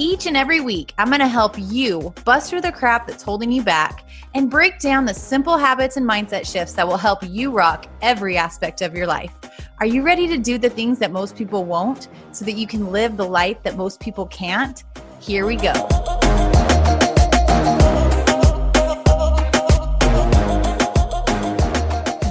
[0.00, 3.50] Each and every week, I'm going to help you bust through the crap that's holding
[3.50, 7.50] you back and break down the simple habits and mindset shifts that will help you
[7.50, 9.32] rock every aspect of your life.
[9.80, 12.92] Are you ready to do the things that most people won't so that you can
[12.92, 14.84] live the life that most people can't?
[15.18, 15.72] Here we go.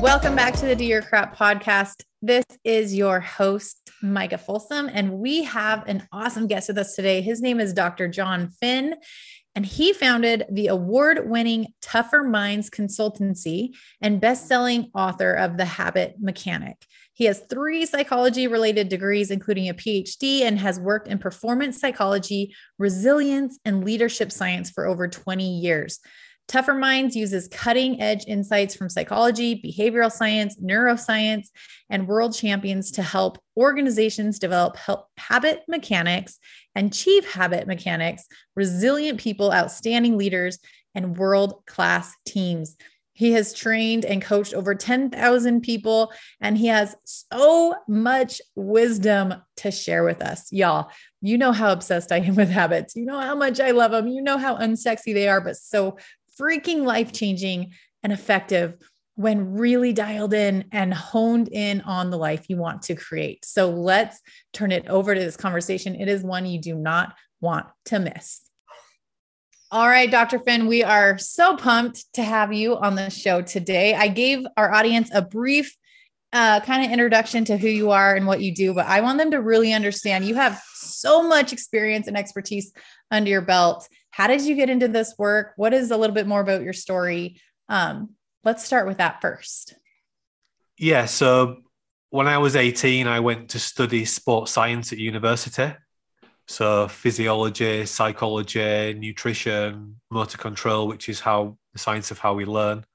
[0.01, 2.05] Welcome back to the Do Your Crap podcast.
[2.21, 7.21] This is your host, Micah Folsom, and we have an awesome guest with us today.
[7.21, 8.07] His name is Dr.
[8.07, 8.95] Jon Finn
[9.57, 15.65] and he founded the award winning Tougher Minds Consultancy and best selling author of The
[15.65, 16.85] Habit Mechanic.
[17.15, 22.53] He has three psychology related degrees, including a PhD, and has worked in performance psychology,
[22.77, 26.01] resilience, and leadership science for over 20 years.
[26.47, 31.47] Tougher Minds uses cutting edge insights from psychology, behavioral science, neuroscience,
[31.89, 34.77] and world champions to help organizations develop
[35.17, 36.39] habit mechanics
[36.73, 38.25] and achieve habit mechanics,
[38.55, 40.59] resilient people, outstanding leaders,
[40.95, 42.77] and world class teams.
[43.17, 49.71] He has trained and coached over 10,000 people, and he has so much wisdom to
[49.71, 50.51] share with us.
[50.51, 52.95] Y'all, you know how obsessed I am with habits.
[52.95, 54.07] You know how much I love them.
[54.07, 55.97] You know how unsexy they are, but so
[56.39, 58.75] freaking life changing and effective
[59.15, 63.43] when really dialed in and honed in on the life you want to create.
[63.43, 64.21] So let's
[64.53, 65.95] turn it over to this conversation.
[65.95, 68.41] It is one you do not want to miss.
[69.71, 70.39] All right, Dr.
[70.39, 73.95] Finn, we are so pumped to have you on the show today.
[73.95, 75.75] I gave our audience a brief
[76.31, 79.17] uh, kind of introduction to who you are and what you do, but I want
[79.17, 82.71] them to really understand you have so much experience and expertise
[83.11, 83.87] under your belt.
[84.11, 85.53] How did you get into this work?
[85.57, 87.41] What is a little bit more about your story?
[87.69, 89.75] Um, let's start with that first.
[90.77, 91.05] Yeah.
[91.05, 91.57] So
[92.09, 95.73] when I was 18, I went to study sports science at university.
[96.47, 102.85] So physiology, psychology, nutrition, motor control, which is how the science of how we learn.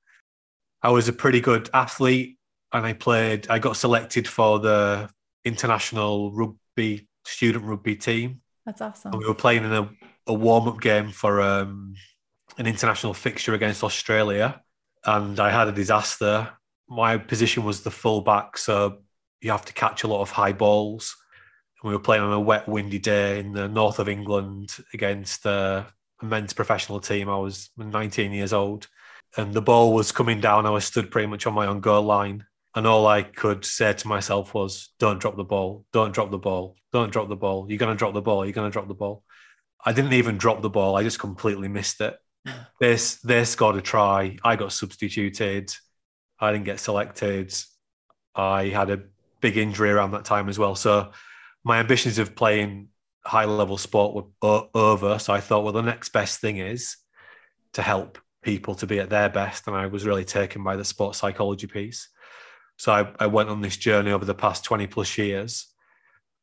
[0.83, 2.39] I was a pretty good athlete
[2.73, 5.11] and I played, I got selected for the
[5.45, 8.41] international rugby, student rugby team.
[8.65, 9.13] That's awesome.
[9.13, 9.91] And we were playing in a
[10.27, 11.95] a warm up game for um,
[12.59, 14.63] an international fixture against Australia,
[15.05, 16.51] and I had a disaster.
[16.89, 18.99] My position was the fullback, so
[19.41, 21.17] you have to catch a lot of high balls.
[21.83, 25.47] And we were playing on a wet, windy day in the north of England against
[25.47, 25.85] uh,
[26.21, 27.29] a men's professional team.
[27.29, 28.87] I was 19 years old,
[29.37, 30.67] and the ball was coming down.
[30.67, 32.47] I was stood pretty much on my own goal line.
[32.75, 36.39] And all I could say to myself was, don't drop the ball, don't drop the
[36.39, 37.67] ball, don't drop the ball.
[37.69, 39.25] You're going to drop the ball, you're going to drop the ball.
[39.85, 40.97] I didn't even drop the ball.
[40.97, 42.17] I just completely missed it.
[42.81, 44.37] They, they scored a try.
[44.45, 45.73] I got substituted.
[46.39, 47.55] I didn't get selected.
[48.35, 49.03] I had a
[49.41, 50.75] big injury around that time as well.
[50.75, 51.13] So
[51.65, 52.89] my ambitions of playing
[53.25, 55.19] high level sport were over.
[55.19, 56.97] So I thought, well, the next best thing is
[57.75, 59.67] to help people to be at their best.
[59.67, 62.09] And I was really taken by the sports psychology piece.
[62.77, 65.69] So I, I went on this journey over the past 20 plus years.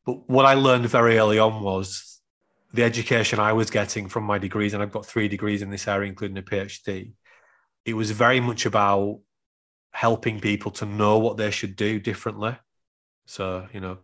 [0.05, 2.18] But what I learned very early on was
[2.73, 5.87] the education I was getting from my degrees, and I've got three degrees in this
[5.87, 7.13] area, including a PhD,
[7.85, 9.19] it was very much about
[9.91, 12.55] helping people to know what they should do differently.
[13.25, 13.97] So, you know,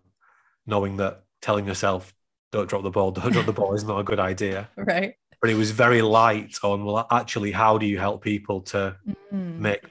[0.66, 2.14] knowing that telling yourself,
[2.52, 4.70] don't drop the ball, don't drop the ball is not a good idea.
[4.78, 5.16] Right.
[5.42, 9.62] But it was very light on, well, actually, how do you help people to mm-hmm.
[9.62, 9.84] make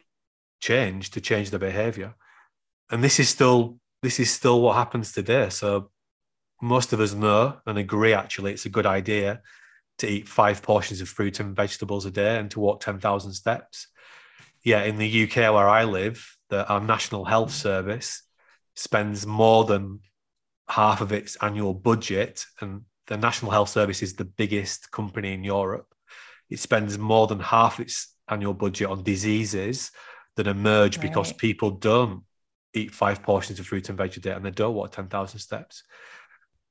[0.59, 2.15] change, to change their behavior?
[2.91, 5.49] And this is still this is still what happens today.
[5.49, 5.91] So
[6.65, 9.43] most of us know and agree actually it's a good idea
[9.99, 13.89] to eat five portions of fruit and vegetables a day and to walk 10,000 steps.
[14.65, 18.23] Yeah, in the UK where I live, the, our National Health Service
[18.75, 20.01] spends more than
[20.67, 25.45] half of its annual budget, and the National Health Service is the biggest company in
[25.45, 25.95] Europe.
[26.49, 29.91] It spends more than half its annual budget on diseases
[30.37, 31.09] that emerge right.
[31.09, 32.23] because people don't
[32.73, 35.85] eat five portions of fruit and veg a day and they don't walk 10,000 steps.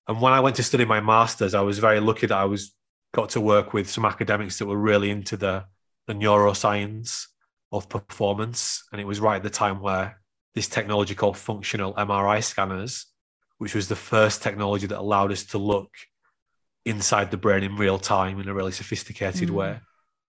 [0.07, 2.75] And when I went to study my masters, I was very lucky that I was
[3.13, 5.65] got to work with some academics that were really into the
[6.07, 7.27] the neuroscience
[7.71, 8.83] of performance.
[8.91, 10.21] And it was right at the time where
[10.53, 13.05] this technology called functional MRI scanners,
[13.57, 15.89] which was the first technology that allowed us to look
[16.85, 19.53] inside the brain in real time in a really sophisticated mm.
[19.53, 19.79] way.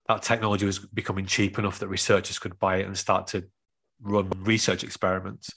[0.06, 3.44] that technology was becoming cheap enough that researchers could buy it and start to
[4.00, 5.50] run research experiments.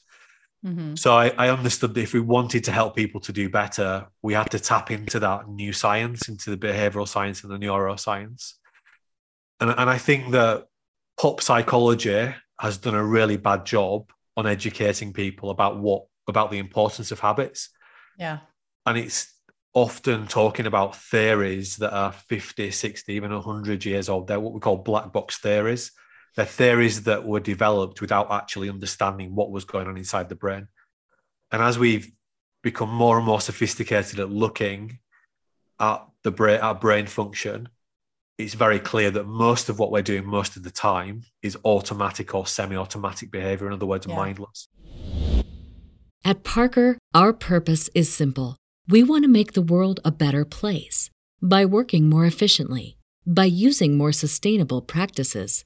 [0.65, 0.95] Mm-hmm.
[0.95, 4.33] So I, I, understood that if we wanted to help people to do better, we
[4.33, 8.53] had to tap into that new science, into the behavioral science and the neuroscience.
[9.59, 10.65] And, and I think that
[11.19, 16.57] pop psychology has done a really bad job on educating people about what about the
[16.57, 17.69] importance of habits.
[18.17, 18.39] Yeah.
[18.85, 19.33] And it's
[19.73, 24.27] often talking about theories that are 50, 60, even 100 years old.
[24.27, 25.91] They're what we call black box theories.
[26.37, 30.67] They're theories that were developed without actually understanding what was going on inside the brain.
[31.51, 32.11] And as we've
[32.61, 34.99] become more and more sophisticated at looking
[35.79, 37.69] at the brain, our brain function,
[38.37, 42.35] it's very clear that most of what we're doing most of the time is automatic
[42.35, 43.65] or semi-automatic behavior.
[43.65, 44.15] In other words, yeah.
[44.15, 44.67] mindless.
[46.23, 48.57] At Parker, our purpose is simple.
[48.87, 51.09] We want to make the world a better place
[51.41, 52.95] by working more efficiently,
[53.25, 55.65] by using more sustainable practices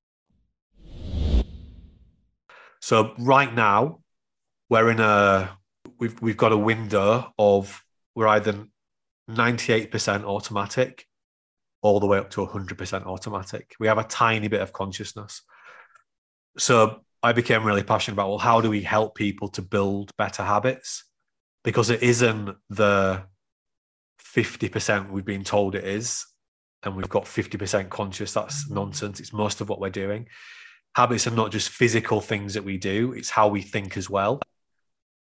[2.81, 3.99] So right now,
[4.69, 5.57] we're in a
[5.99, 7.83] we've we've got a window of
[8.15, 8.65] we're either
[9.29, 11.05] 98% automatic
[11.81, 13.73] all the way up to 100% automatic.
[13.79, 15.43] We have a tiny bit of consciousness.
[16.57, 20.43] So I became really passionate about well, how do we help people to build better
[20.43, 21.05] habits?
[21.63, 23.23] Because it isn't the
[24.19, 26.25] 50% we've been told it is,
[26.83, 28.33] and we've got 50% conscious.
[28.33, 29.19] That's nonsense.
[29.19, 30.27] It's most of what we're doing
[30.95, 34.41] habits are not just physical things that we do, it's how we think as well.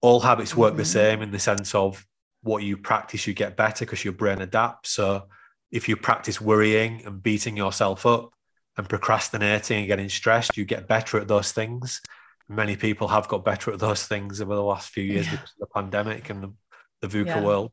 [0.02, 0.80] All habits work mm-hmm.
[0.80, 2.06] the same in the sense of
[2.42, 4.92] what you practice, you get better because your brain adapts.
[4.92, 5.28] So
[5.72, 8.32] if you practice worrying and beating yourself up
[8.78, 12.02] and procrastinating and getting stressed, you get better at those things.
[12.48, 15.34] Many people have got better at those things over the last few years yeah.
[15.34, 16.54] because of the pandemic and the,
[17.02, 17.44] the VUCA yeah.
[17.44, 17.72] world.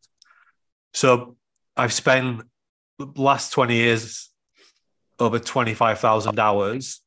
[0.93, 1.37] So
[1.77, 2.43] I've spent
[2.99, 4.31] the last 20 years
[5.19, 7.01] over 25,000 hours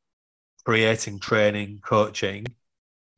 [0.64, 2.46] creating training, coaching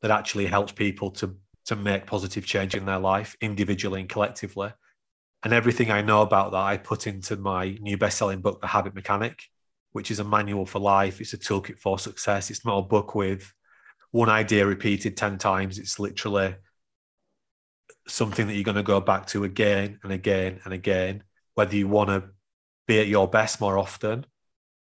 [0.01, 1.37] that actually helps people to
[1.67, 4.73] to make positive change in their life individually and collectively.
[5.45, 8.95] And everything I know about that, I put into my new best-selling book, The Habit
[8.95, 9.45] Mechanic,
[9.93, 11.21] which is a manual for life.
[11.21, 12.51] It's a toolkit for success.
[12.51, 13.53] It's not a book with
[14.11, 15.79] one idea repeated 10 times.
[15.79, 16.55] It's literally
[18.07, 21.23] something that you're going to go back to again and again and again,
[21.55, 22.25] whether you want to
[22.87, 24.27] be at your best more often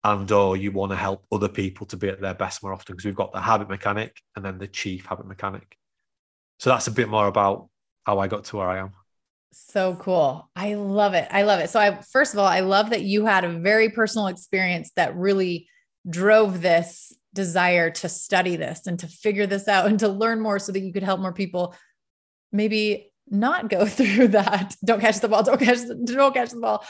[0.04, 2.94] and or you want to help other people to be at their best more often
[2.94, 5.76] because we've got the habit mechanic and then the chief habit mechanic.
[6.58, 7.68] So that's a bit more about
[8.04, 8.92] how i got to where i am.
[9.52, 10.50] So cool.
[10.54, 11.28] I love it.
[11.30, 11.70] I love it.
[11.70, 15.16] So i first of all i love that you had a very personal experience that
[15.16, 15.68] really
[16.08, 20.58] drove this desire to study this and to figure this out and to learn more
[20.58, 21.74] so that you could help more people
[22.52, 24.76] maybe not go through that.
[24.84, 25.42] Don't catch the ball.
[25.42, 26.84] Don't catch the, don't catch the ball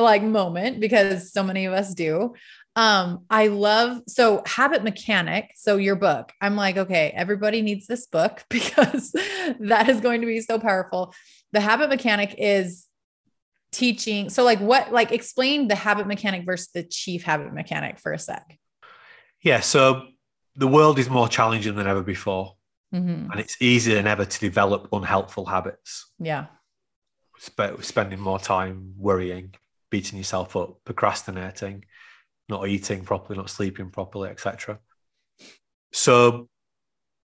[0.00, 2.34] like moment because so many of us do.
[2.74, 5.52] Um, I love so habit mechanic.
[5.56, 9.12] So your book, I'm like, okay, everybody needs this book because
[9.60, 11.14] that is going to be so powerful.
[11.52, 12.86] The habit mechanic is
[13.72, 14.30] teaching.
[14.30, 18.18] So, like, what, like, explain the habit mechanic versus the chief habit mechanic for a
[18.18, 18.58] sec.
[19.40, 19.60] Yeah.
[19.60, 20.06] So,
[20.54, 22.54] the world is more challenging than ever before.
[22.94, 23.30] Mm-hmm.
[23.30, 26.10] And it's easier than ever to develop unhelpful habits.
[26.18, 26.46] Yeah.
[27.40, 29.54] Sp- spending more time worrying,
[29.92, 31.84] beating yourself up, procrastinating,
[32.48, 34.80] not eating properly, not sleeping properly, etc.
[35.92, 36.48] So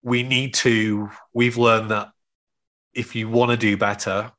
[0.02, 2.08] we need to, we've learned that
[2.92, 4.32] if you want to do better,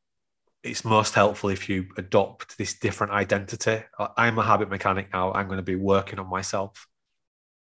[0.62, 3.84] it's most helpful if you adopt this different identity.
[4.18, 5.32] I'm a habit mechanic now.
[5.32, 6.86] I'm going to be working on myself.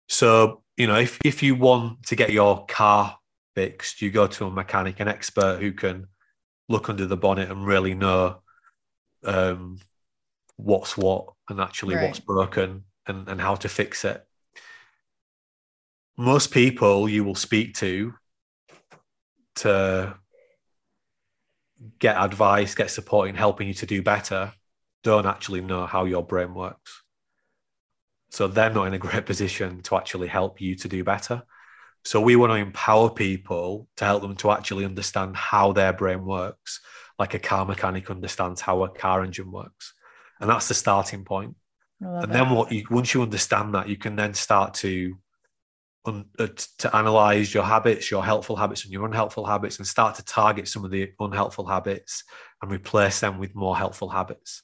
[0.09, 3.17] So, you know, if, if you want to get your car
[3.55, 6.07] fixed, you go to a mechanic, an expert who can
[6.67, 8.41] look under the bonnet and really know
[9.23, 9.79] um,
[10.61, 12.07] what's what and actually right.
[12.07, 14.25] what's broken and, and how to fix it.
[16.17, 18.13] Most people you will speak to
[19.55, 20.15] to
[21.99, 24.53] get advice, get support in helping you to do better,
[25.03, 27.03] don't actually know how your brain works.
[28.29, 31.43] So they're not in a great position to actually help you to do better.
[32.03, 36.25] So we want to empower people to help them to actually understand how their brain
[36.25, 36.79] works,
[37.19, 39.93] like a car mechanic understands how a car engine works.
[40.41, 41.55] And that's the starting point.
[42.01, 45.15] And then what you once you understand that, you can then start to
[46.05, 46.47] un, uh,
[46.79, 50.67] to analyze your habits, your helpful habits and your unhelpful habits, and start to target
[50.67, 52.23] some of the unhelpful habits
[52.61, 54.63] and replace them with more helpful habits.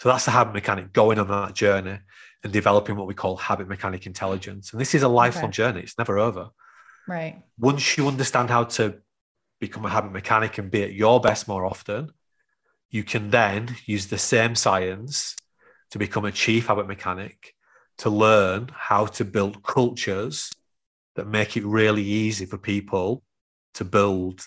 [0.00, 1.98] So that's the habit mechanic going on that journey
[2.42, 4.72] and developing what we call habit mechanic intelligence.
[4.72, 5.52] And this is a lifelong okay.
[5.52, 6.50] journey, it's never over.
[7.06, 7.42] Right.
[7.58, 8.98] Once you understand how to
[9.60, 12.12] become a habit mechanic and be at your best more often,
[12.90, 15.36] you can then use the same science
[15.90, 17.54] to become a chief habit mechanic
[17.98, 20.50] to learn how to build cultures
[21.16, 23.22] that make it really easy for people
[23.74, 24.46] to build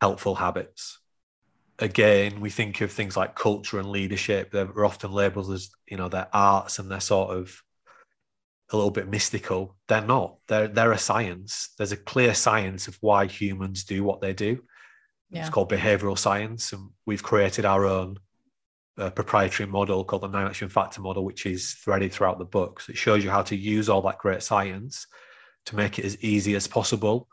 [0.00, 0.98] helpful habits.
[1.78, 4.50] Again, we think of things like culture and leadership.
[4.50, 7.62] They're often labeled as, you know, they're arts and they're sort of
[8.72, 9.76] a little bit mystical.
[9.88, 10.36] They're not.
[10.46, 11.70] They're they're a science.
[11.76, 14.62] There's a clear science of why humans do what they do.
[15.30, 15.40] Yeah.
[15.40, 18.18] It's called behavioral science, and we've created our own
[18.98, 22.80] uh, proprietary model called the nine action factor model, which is threaded throughout the book.
[22.80, 25.06] So it shows you how to use all that great science
[25.66, 27.28] to make it as easy as possible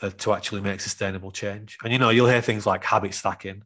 [0.00, 1.78] uh, to actually make sustainable change.
[1.82, 3.62] And you know, you'll hear things like habit stacking.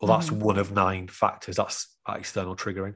[0.00, 0.40] Well, that's mm-hmm.
[0.40, 1.56] one of nine factors.
[1.56, 2.94] That's external triggering.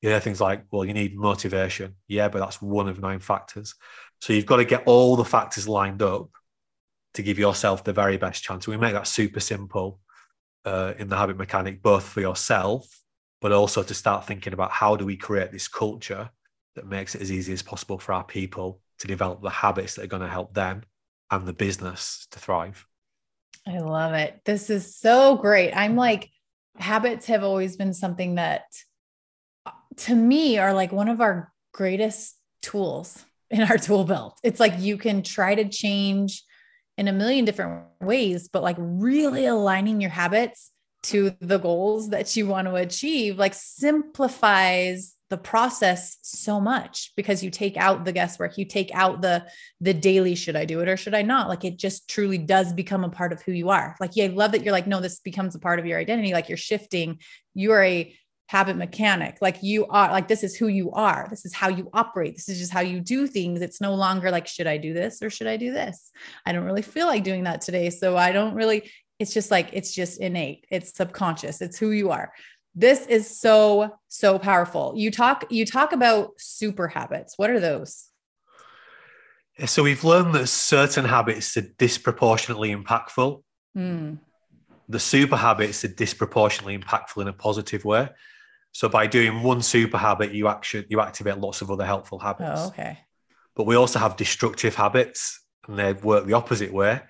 [0.00, 1.96] You hear things like, well, you need motivation.
[2.06, 3.74] Yeah, but that's one of nine factors.
[4.20, 6.30] So you've got to get all the factors lined up
[7.14, 8.66] to give yourself the very best chance.
[8.66, 10.00] We make that super simple
[10.64, 12.86] uh, in the habit mechanic, both for yourself,
[13.40, 16.30] but also to start thinking about how do we create this culture
[16.74, 20.04] that makes it as easy as possible for our people to develop the habits that
[20.04, 20.82] are going to help them
[21.30, 22.86] and the business to thrive.
[23.66, 24.40] I love it.
[24.44, 25.72] This is so great.
[25.72, 26.28] I'm like,
[26.76, 28.64] habits have always been something that
[29.96, 34.38] to me are like one of our greatest tools in our tool belt.
[34.42, 36.42] It's like you can try to change
[36.96, 40.70] in a million different ways, but like really aligning your habits
[41.04, 47.44] to the goals that you want to achieve like simplifies the process so much because
[47.44, 49.44] you take out the guesswork you take out the
[49.82, 51.48] the daily should i do it or should i not?
[51.48, 53.96] Like it just truly does become a part of who you are.
[54.00, 56.32] Like yeah i love that you're like no this becomes a part of your identity.
[56.32, 57.18] Like you're shifting.
[57.52, 58.16] You're a
[58.54, 59.38] habit mechanic.
[59.40, 61.26] Like you are like this is who you are.
[61.28, 62.36] This is how you operate.
[62.36, 63.60] This is just how you do things.
[63.60, 66.12] It's no longer like should i do this or should i do this?
[66.46, 67.90] I don't really feel like doing that today.
[67.90, 68.80] So i don't really
[69.18, 70.66] it's just like it's just innate.
[70.70, 71.60] It's subconscious.
[71.62, 72.32] It's who you are.
[72.76, 74.94] This is so so powerful.
[74.96, 77.36] You talk you talk about super habits.
[77.36, 78.08] What are those?
[79.66, 83.42] So we've learned that certain habits are disproportionately impactful.
[83.76, 84.18] Mm.
[84.88, 88.04] the super habits are disproportionately impactful in a positive way
[88.74, 92.60] so by doing one super habit you actually you activate lots of other helpful habits
[92.62, 92.98] oh, okay
[93.54, 97.00] but we also have destructive habits and they work the opposite way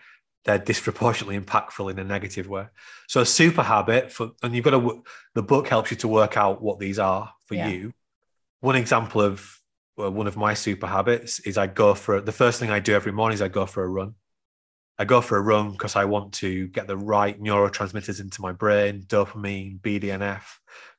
[0.44, 2.66] they're disproportionately impactful in a negative way.
[3.08, 5.02] So a super habit for, and you've got to,
[5.34, 7.68] the book helps you to work out what these are for yeah.
[7.68, 7.92] you.
[8.60, 9.60] One example of
[9.96, 12.94] well, one of my super habits is I go for the first thing I do
[12.94, 14.14] every morning is I go for a run.
[14.98, 18.52] I go for a run because I want to get the right neurotransmitters into my
[18.52, 20.42] brain, dopamine, BDNF,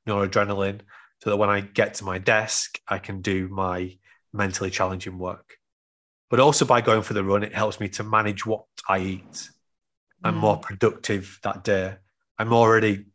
[0.08, 0.82] noradrenaline,
[1.24, 3.98] so that when I get to my desk, I can do my
[4.34, 5.58] mentally challenging work
[6.30, 9.50] but also by going for the run, it helps me to manage what I eat.
[10.24, 10.40] I'm mm.
[10.40, 11.96] more productive that day.
[12.38, 13.06] I'm already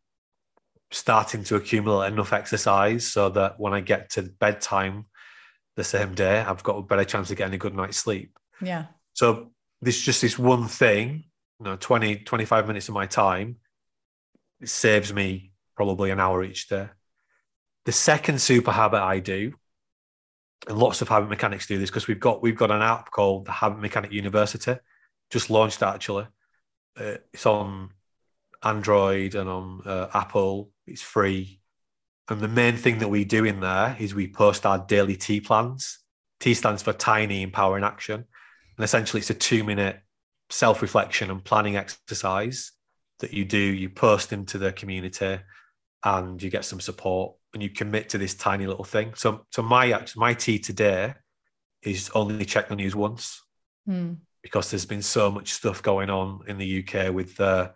[0.93, 5.07] starting to accumulate enough exercise so that when I get to bedtime
[5.77, 8.39] the same day, I've got a better chance of getting a good night's sleep.
[8.63, 8.87] Yeah.
[9.13, 11.25] So this just this one thing,
[11.59, 13.57] you know, 20, 25 minutes of my time,
[14.61, 16.89] it saves me probably an hour each day.
[17.87, 19.55] The second super habit I do
[20.69, 23.47] and lots of habit mechanics do this because we've got we've got an app called
[23.47, 24.77] the Habit Mechanic University,
[25.31, 26.27] just launched actually.
[26.99, 27.91] Uh, it's on
[28.63, 30.71] Android and on uh, Apple.
[30.87, 31.61] It's free,
[32.29, 35.41] and the main thing that we do in there is we post our daily TEA
[35.41, 35.99] plans.
[36.41, 38.27] TEA stands for Tiny Empowering Action,
[38.81, 40.01] and essentially it's a two minute
[40.49, 42.73] self reflection and planning exercise
[43.19, 45.39] that you do, you post into the community
[46.03, 49.13] and you get some support and you commit to this tiny little thing.
[49.17, 51.13] So, so my my TEA today
[51.83, 53.43] is only check the news once
[53.85, 54.15] Hmm.
[54.43, 57.73] because there's been so much stuff going on in the UK with uh,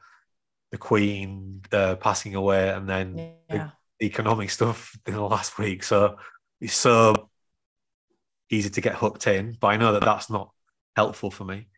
[0.71, 3.71] the Queen uh, passing away and then Yeah.
[4.01, 5.83] economic stuff in the last week.
[5.83, 6.17] So
[6.63, 7.29] it's so
[8.49, 10.54] easy to get hooked in, but I know that that's not
[10.97, 11.69] helpful for me.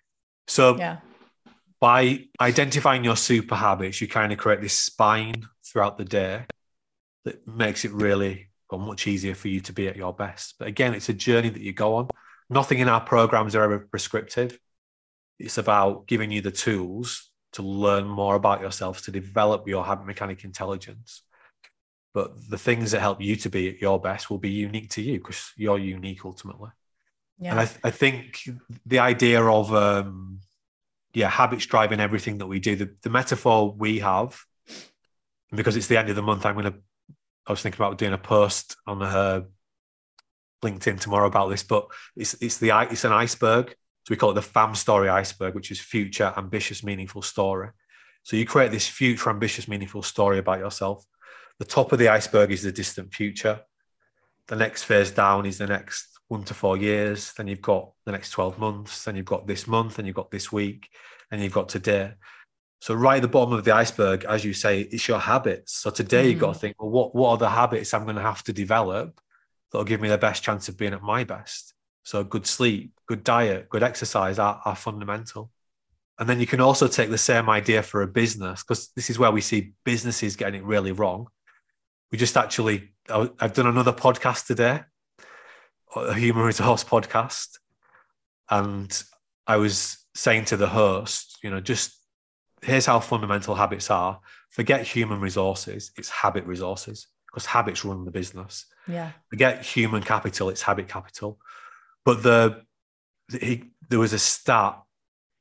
[0.46, 0.98] So Yeah.
[1.80, 6.46] by identifying your super habits, you kind of create this spine throughout the day
[7.24, 10.56] that makes it really well, much easier for you to be at your best.
[10.58, 12.08] But again, it's a journey that you go on.
[12.48, 14.58] Nothing in our programs are ever prescriptive.
[15.38, 20.06] It's about giving you the tools to learn more about yourself, to develop your habit
[20.06, 21.22] mechanic intelligence.
[22.14, 25.02] But the things that help you to be at your best will be unique to
[25.02, 26.70] you because you're unique ultimately.
[27.38, 27.50] Yeah.
[27.50, 28.48] And I, th- I think
[28.86, 30.40] the idea of, um,
[31.12, 34.38] yeah, habits driving everything that we do, the, the metaphor we have,
[35.54, 36.78] because it's the end of the month, I'm going to,
[37.46, 39.46] I was thinking about doing a post on her
[40.64, 43.68] LinkedIn tomorrow about this, but it's, it's the, it's an iceberg.
[43.68, 47.70] So we call it the FAM story iceberg, which is future, ambitious, meaningful story.
[48.22, 51.04] So you create this future, ambitious, meaningful story about yourself.
[51.58, 53.60] The top of the iceberg is the distant future.
[54.48, 57.32] The next phase down is the next one to four years.
[57.32, 59.04] Then you've got the next 12 months.
[59.04, 60.88] Then you've got this month, and you've got this week,
[61.30, 62.12] and you've got today.
[62.80, 65.74] So right at the bottom of the iceberg, as you say, it's your habits.
[65.74, 66.60] So today you've got to mm.
[66.60, 69.20] think, well, what, what are the habits I'm going to have to develop
[69.72, 71.74] that'll give me the best chance of being at my best?
[72.04, 75.50] So good sleep, good diet, good exercise are, are fundamental.
[76.18, 79.18] And then you can also take the same idea for a business because this is
[79.18, 81.26] where we see businesses getting it really wrong.
[82.12, 84.80] We just actually, I've done another podcast today,
[85.94, 87.58] a human resource podcast.
[88.50, 89.02] And
[89.46, 91.96] I was saying to the host, you know, just
[92.62, 94.20] here's how fundamental habits are.
[94.50, 99.12] Forget human resources, it's habit resources because habits run the business yeah.
[99.28, 101.38] forget human capital, it's habit capital.
[102.04, 102.62] But the
[103.30, 104.80] he, there was a stat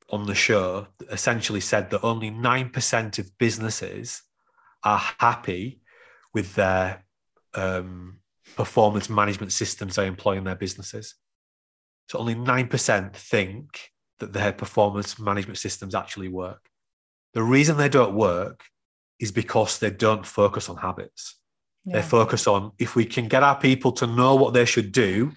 [0.09, 4.21] on the show that essentially said that only 9% of businesses
[4.83, 5.81] are happy
[6.33, 7.03] with their
[7.53, 8.19] um,
[8.55, 11.15] performance management systems they employ in their businesses.
[12.09, 16.69] So only 9% think that their performance management systems actually work.
[17.33, 18.63] The reason they don't work
[19.19, 21.35] is because they don't focus on habits.
[21.87, 25.33] They focus on if we can get our people to know what they should do,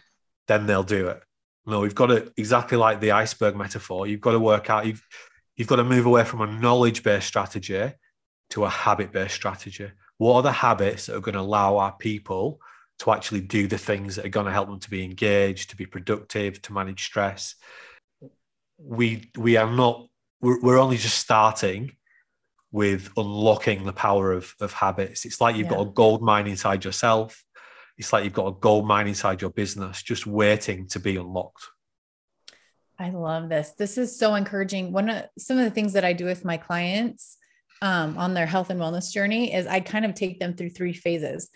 [0.46, 1.22] then they'll do it.
[1.66, 4.06] No, we've got to exactly like the iceberg metaphor.
[4.06, 4.86] You've got to work out.
[4.86, 5.06] You've
[5.56, 7.92] you've got to move away from a knowledge-based strategy
[8.50, 9.90] to a habit-based strategy.
[10.16, 12.60] What are the habits that are going to allow our people
[13.00, 15.76] to actually do the things that are going to help them to be engaged, to
[15.76, 17.54] be productive, to manage stress?
[18.78, 20.06] We we are not.
[20.40, 21.96] We're, we're only just starting
[22.70, 25.24] with unlocking the power of, of habits.
[25.24, 25.76] It's like you've Yeah.
[25.76, 27.44] got a gold mine inside yourself.
[27.96, 31.64] It's like you've got a gold mine inside your business, just waiting to be unlocked.
[32.98, 33.72] I love this.
[33.72, 34.92] This is so encouraging.
[34.92, 37.36] One of some of the things that I do with my clients
[37.80, 40.92] um, on their health and wellness journey is I kind of take them through three
[40.92, 41.48] phases,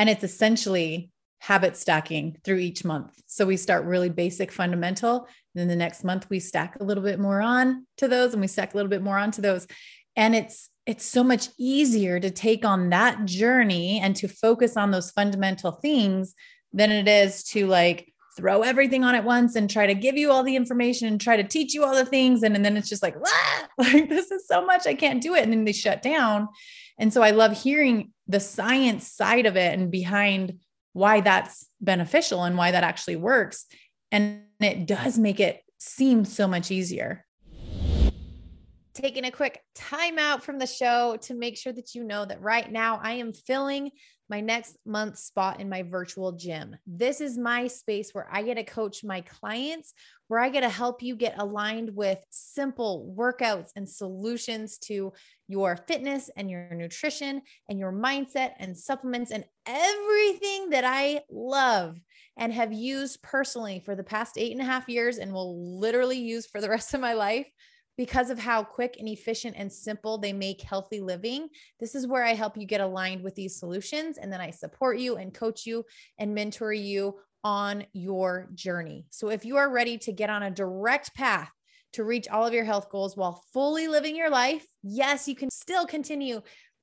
[0.00, 1.10] and it's essentially
[1.40, 3.20] habit stacking through each month.
[3.26, 5.28] So we start really basic, fundamental.
[5.54, 8.46] Then the next month we stack a little bit more on to those, and we
[8.46, 9.66] stack a little bit more onto those.
[10.16, 14.90] And it's it's so much easier to take on that journey and to focus on
[14.90, 16.34] those fundamental things
[16.72, 20.30] than it is to like throw everything on at once and try to give you
[20.30, 22.42] all the information and try to teach you all the things.
[22.42, 25.34] And, and then it's just like, "Ah, like this is so much, I can't do
[25.34, 25.42] it.
[25.42, 26.48] And then they shut down.
[27.00, 30.60] And so I love hearing the science side of it and behind
[30.92, 33.64] why that's beneficial and why that actually works.
[34.12, 37.24] And it does make it seem so much easier.
[38.92, 42.42] Taking a quick time out from the show to make sure that you know that
[42.42, 43.92] right now I am filling
[44.30, 46.76] my next month's spot in my virtual gym.
[46.86, 49.92] This is my space where I get to coach my clients,
[50.28, 55.12] where I get to help you get aligned with simple workouts and solutions to
[55.48, 61.98] your fitness and your nutrition and your mindset and supplements and everything that I love
[62.36, 66.18] and have used personally for the past eight and a half years and will literally
[66.18, 67.48] use for the rest of my life
[68.00, 71.50] because of how quick and efficient and simple they make healthy living.
[71.80, 74.16] This is where I help you get aligned with these solutions.
[74.16, 75.84] And then I support you and coach you
[76.18, 79.04] and mentor you on your journey.
[79.10, 81.50] So if you are ready to get on a direct path
[81.92, 85.50] to reach all of your health goals while fully living your life, yes, you can
[85.50, 86.40] still continue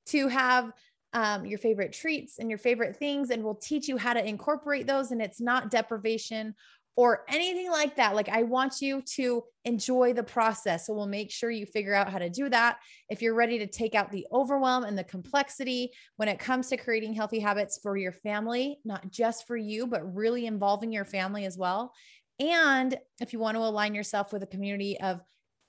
[0.10, 0.72] to have
[1.14, 4.86] um, your favorite treats and your favorite things, and we'll teach you how to incorporate
[4.86, 5.10] those.
[5.10, 6.54] And it's not deprivation
[6.98, 8.16] or anything like that.
[8.16, 10.88] Like, I want you to enjoy the process.
[10.88, 12.80] So, we'll make sure you figure out how to do that.
[13.08, 16.78] If you're ready to take out the overwhelm and the complexity when it comes to
[16.78, 21.46] creating healthy habits for your family, not just for you, but really involving your family
[21.46, 21.94] as well.
[22.40, 25.22] And if you want to align yourself with a community of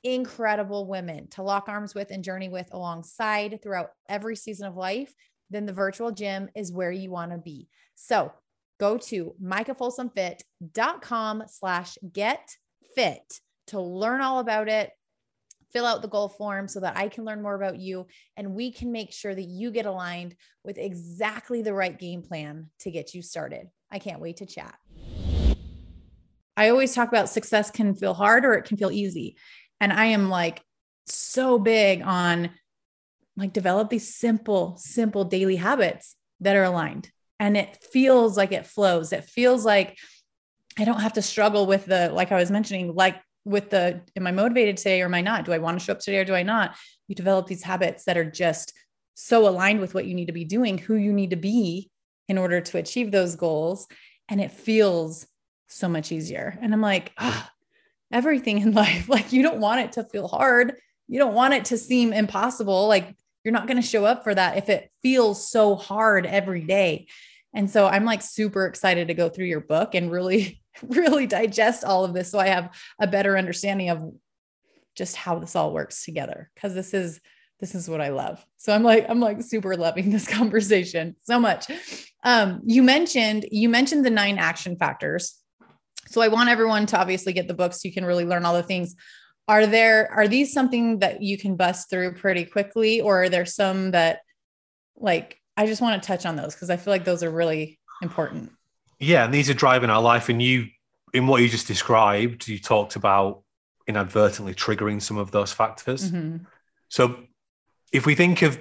[0.05, 5.13] incredible women to lock arms with and journey with alongside throughout every season of life,
[5.51, 7.69] then the virtual gym is where you want to be.
[7.95, 8.33] So
[8.79, 12.57] go to micahfolsomfit.com slash get
[12.95, 14.91] fit to learn all about it.
[15.73, 18.73] Fill out the goal form so that I can learn more about you and we
[18.73, 23.13] can make sure that you get aligned with exactly the right game plan to get
[23.13, 23.69] you started.
[23.91, 24.75] I can't wait to chat.
[26.57, 29.37] I always talk about success can feel hard or it can feel easy.
[29.81, 30.63] And I am like
[31.07, 32.51] so big on
[33.37, 37.11] like develop these simple, simple daily habits that are aligned.
[37.41, 39.13] And it feels like it flows.
[39.13, 39.97] It feels like
[40.79, 44.27] I don't have to struggle with the, like I was mentioning, like with the, am
[44.27, 45.45] I motivated today or am I not?
[45.45, 46.77] Do I want to show up today or do I not?
[47.07, 48.73] You develop these habits that are just
[49.15, 51.91] so aligned with what you need to be doing, who you need to be
[52.29, 53.87] in order to achieve those goals.
[54.29, 55.27] And it feels
[55.69, 56.59] so much easier.
[56.61, 57.49] And I'm like, oh,
[58.13, 60.75] everything in life, like you don't want it to feel hard.
[61.09, 62.87] You don't want it to seem impossible.
[62.87, 66.63] Like you're not going to show up for that if it feels so hard every
[66.63, 67.09] day.
[67.55, 71.85] And so I'm like super excited to go through your book and really, really digest
[71.85, 74.13] all of this so I have a better understanding of
[74.95, 76.51] just how this all works together.
[76.61, 77.21] Cause this is,
[77.61, 78.45] this is what I love.
[78.57, 81.71] So I'm like, I'm like super loving this conversation so much.
[82.25, 85.37] Um, you mentioned, you mentioned the nine action factors.
[86.09, 88.55] So I want everyone to obviously get the book so you can really learn all
[88.55, 88.95] the things
[89.49, 93.47] are there are these something that you can bust through pretty quickly or are there
[93.47, 94.21] some that
[94.97, 97.79] like i just want to touch on those because i feel like those are really
[98.03, 98.51] important
[98.99, 100.67] yeah and these are driving our life and you
[101.13, 103.43] in what you just described you talked about
[103.87, 106.45] inadvertently triggering some of those factors mm-hmm.
[106.89, 107.17] so
[107.93, 108.59] if we think of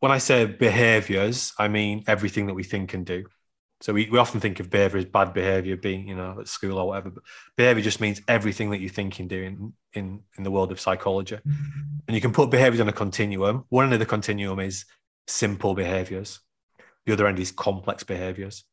[0.00, 3.24] when i say behaviors i mean everything that we think and do
[3.80, 6.78] so we, we often think of behavior as bad behavior being, you know, at school
[6.78, 7.10] or whatever.
[7.10, 7.24] But
[7.56, 10.80] behavior just means everything that you think and do in, in, in the world of
[10.80, 11.38] psychology.
[11.44, 13.64] And you can put behaviors on a continuum.
[13.68, 14.86] One end of the continuum is
[15.26, 16.40] simple behaviors.
[17.04, 18.64] The other end is complex behaviors.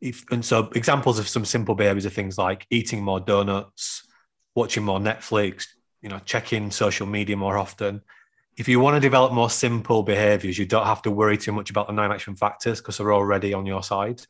[0.00, 4.06] If, and so examples of some simple behaviors are things like eating more donuts,
[4.54, 5.66] watching more Netflix,
[6.02, 8.02] you know, checking social media more often.
[8.56, 11.70] If you want to develop more simple behaviors, you don't have to worry too much
[11.70, 14.22] about the nine action factors because they're already on your side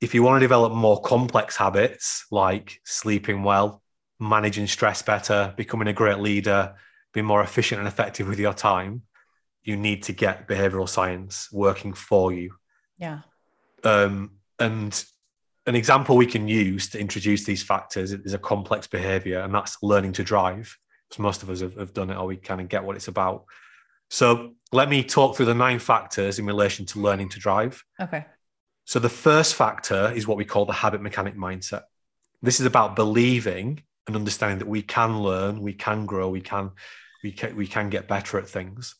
[0.00, 3.82] if you want to develop more complex habits like sleeping well,
[4.20, 6.74] managing stress better, becoming a great leader,
[7.14, 9.02] being more efficient and effective with your time,
[9.66, 12.54] you need to get behavioral science working for you.
[12.98, 13.20] Yeah.
[13.84, 15.04] Um, and
[15.66, 19.76] an example we can use to introduce these factors is a complex behavior, and that's
[19.82, 20.78] learning to drive.
[21.08, 23.08] Because most of us have, have done it, or we kind of get what it's
[23.08, 23.44] about.
[24.08, 27.84] So let me talk through the nine factors in relation to learning to drive.
[28.00, 28.24] Okay.
[28.84, 31.82] So the first factor is what we call the habit mechanic mindset.
[32.40, 36.70] This is about believing and understanding that we can learn, we can grow, we can
[37.24, 38.94] we can we can get better at things.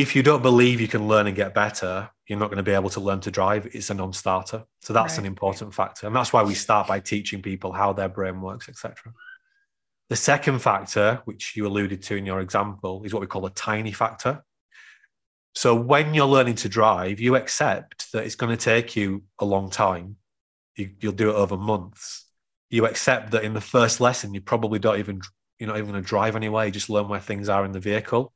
[0.00, 2.72] If you don't believe you can learn and get better, you're not going to be
[2.72, 3.66] able to learn to drive.
[3.74, 4.64] It's a non-starter.
[4.80, 5.18] So that's right.
[5.18, 6.06] an important factor.
[6.06, 9.12] And that's why we start by teaching people how their brain works, etc.
[10.08, 13.50] The second factor, which you alluded to in your example, is what we call a
[13.50, 14.42] tiny factor.
[15.54, 19.44] So when you're learning to drive, you accept that it's going to take you a
[19.44, 20.16] long time.
[20.76, 22.24] You, will do it over months.
[22.70, 25.20] You accept that in the first lesson, you probably don't even,
[25.58, 26.64] you're not even going to drive anyway.
[26.66, 28.32] You just learn where things are in the vehicle.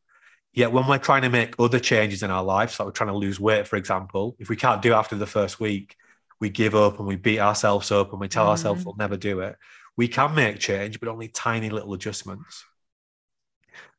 [0.54, 3.16] Yet when we're trying to make other changes in our lives, like we're trying to
[3.16, 5.96] lose weight, for example, if we can't do after the first week,
[6.40, 8.50] we give up and we beat ourselves up and we tell mm-hmm.
[8.50, 9.56] ourselves we'll never do it.
[9.96, 12.64] We can make change, but only tiny little adjustments.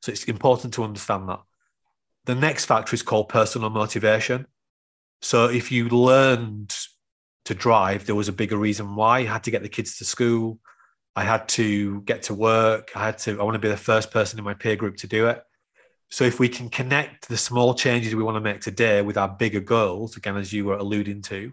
[0.01, 1.41] So it's important to understand that.
[2.23, 4.47] The next factor is called personal motivation.
[5.21, 6.73] So if you learned
[7.45, 9.19] to drive, there was a bigger reason why.
[9.19, 10.59] I had to get the kids to school.
[11.17, 12.91] I had to get to work.
[12.95, 15.07] I had to, I want to be the first person in my peer group to
[15.07, 15.43] do it.
[16.15, 19.27] So if we can connect the small changes we want to make today with our
[19.27, 21.51] bigger goals, again, as you were alluding to,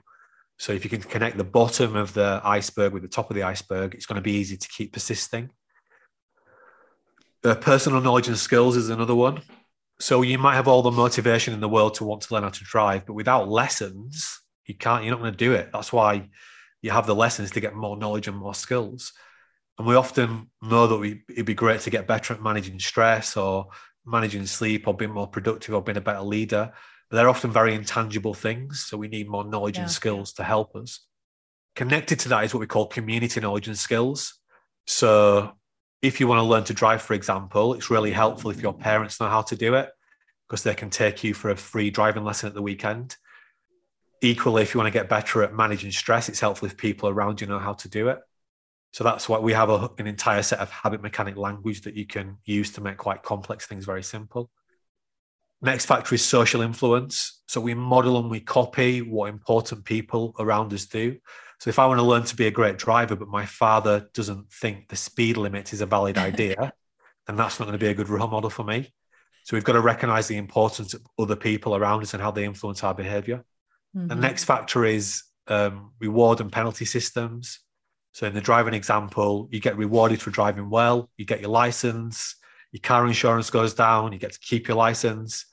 [0.56, 3.42] so if you can connect the bottom of the iceberg with the top of the
[3.42, 5.50] iceberg, it's going to be easy to keep persisting.
[7.42, 9.42] The personal knowledge and skills is another one.
[9.98, 12.50] So you might have all the motivation in the world to want to learn how
[12.50, 15.70] to drive, but without lessons, you can't, you're not going to do it.
[15.72, 16.28] That's why
[16.82, 19.12] you have the lessons to get more knowledge and more skills.
[19.76, 23.36] And we often know that we, it'd be great to get better at managing stress
[23.36, 23.66] or
[24.04, 26.72] managing sleep or being more productive or being a better leader.
[27.08, 28.84] But they're often very intangible things.
[28.84, 29.82] So we need more knowledge yeah.
[29.82, 31.06] and skills to help us.
[31.74, 34.38] connected to that is what we call community knowledge and skills.
[34.86, 35.52] So
[36.02, 39.20] if you want to learn to drive, for example, it's really helpful if your parents
[39.20, 39.88] know how to do it
[40.48, 43.16] because they can take you for a free driving lesson at the weekend.
[44.20, 47.40] Equally, if you want to get better at managing stress, it's helpful if people around
[47.40, 48.18] you know how to do it.
[48.92, 52.06] So that's why we have a, an entire set of habit mechanic language that you
[52.06, 54.50] can use to make quite complex things very simple.
[55.62, 57.42] Next factor is social influence.
[57.46, 61.16] So we model and we copy what important people around us do.
[61.60, 64.52] So if I want to learn to be a great driver, but my father doesn't
[64.52, 66.72] think the speed limit is a valid idea,
[67.26, 68.92] then that's not going to be a good role model for me.
[69.44, 72.44] So we've got to recognize the importance of other people around us and how they
[72.44, 73.44] influence our behavior.
[73.96, 74.08] Mm-hmm.
[74.08, 77.60] The next factor is um, reward and penalty systems.
[78.12, 82.36] So in the driving example, you get rewarded for driving well, you get your license,
[82.70, 85.46] your car insurance goes down, you get to keep your license.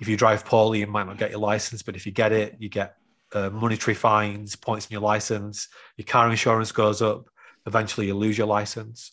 [0.00, 2.56] If you drive poorly, you might not get your license, but if you get it,
[2.58, 2.96] you get
[3.32, 7.28] uh, monetary fines, points in your license, your car insurance goes up,
[7.66, 9.12] eventually you lose your license.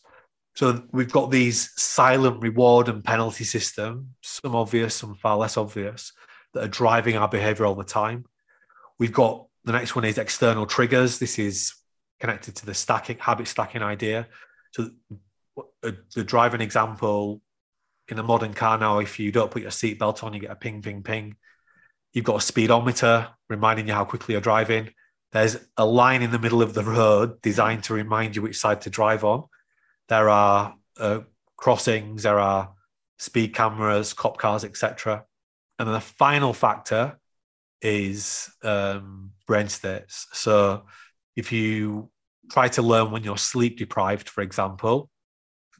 [0.54, 6.12] So we've got these silent reward and penalty systems, some obvious, some far less obvious,
[6.52, 8.26] that are driving our behavior all the time.
[8.98, 11.18] We've got the next one is external triggers.
[11.18, 11.72] This is
[12.22, 14.28] connected to the stacking habit stacking idea.
[14.70, 14.90] So
[15.82, 17.42] the driving example
[18.06, 20.54] in a modern car now, if you don't put your seatbelt on, you get a
[20.54, 21.34] ping, ping, ping.
[22.12, 24.90] You've got a speedometer reminding you how quickly you're driving.
[25.32, 28.82] There's a line in the middle of the road designed to remind you which side
[28.82, 29.42] to drive on.
[30.08, 31.20] There are uh,
[31.56, 32.72] crossings, there are
[33.18, 35.24] speed cameras, cop cars, etc.
[35.80, 37.18] And then the final factor
[37.80, 40.28] is um, brain states.
[40.32, 40.84] So
[41.34, 42.11] if you
[42.52, 45.08] try to learn when you're sleep deprived, for example,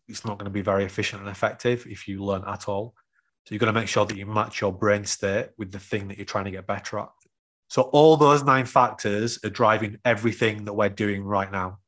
[0.08, 2.94] it's not going to be very efficient and effective if you learn at all.
[3.46, 6.08] So you've got to make sure that you match your brain state with the thing
[6.08, 7.08] that you're trying to get better at.
[7.68, 11.78] So all those nine factors are driving everything that we're doing right now,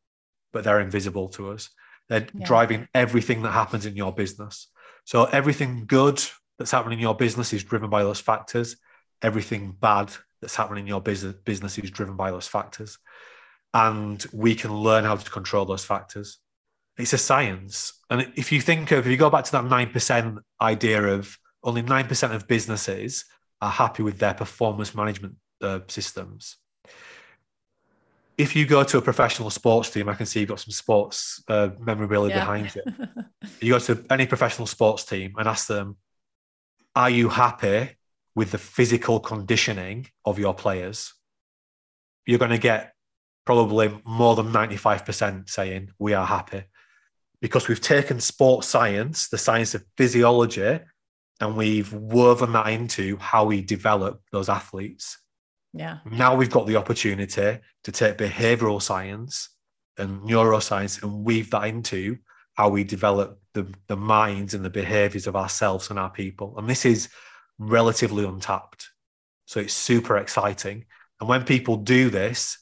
[0.53, 1.71] but they're invisible to us.
[2.09, 2.47] They're yeah.
[2.47, 4.69] driving everything that happens in your business.
[5.05, 6.23] So everything good
[6.59, 8.77] that's happening in your business is driven by those factors.
[9.23, 12.99] Everything bad that's happening in your business business is driven by those factors.
[13.75, 16.39] And we can learn how to control those factors.
[16.97, 18.01] It's a science.
[18.09, 21.83] And if you think of, if you go back to that 9% idea of only
[21.83, 23.25] 9% of businesses
[23.61, 26.57] are happy with their performance management uh, systems.
[28.37, 31.43] If you go to a professional sports team, I can see you've got some sports
[31.49, 32.41] uh, memorabilia yeah.
[32.41, 32.83] behind you.
[33.61, 35.97] you go to any professional sports team and ask them,
[36.95, 37.97] Are you happy
[38.35, 41.15] with the physical conditioning of your players?
[42.27, 42.94] You're going to get
[43.45, 46.65] probably more than 95% saying, We are happy
[47.41, 50.81] because we've taken sports science, the science of physiology,
[51.41, 55.19] and we've woven that into how we develop those athletes.
[55.73, 55.99] Yeah.
[56.11, 59.51] Now we've got the opportunity to take behavioral science
[59.99, 62.19] and neuroscience and weave that into
[62.55, 66.55] how we develop the, the minds and the behaviors of ourselves and our people.
[66.57, 67.09] And this is
[67.59, 68.89] relatively untapped.
[69.47, 70.87] So it's super exciting.
[71.21, 72.59] And when people do this,